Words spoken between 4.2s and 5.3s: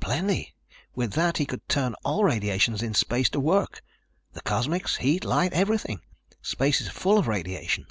The cosmics, heat,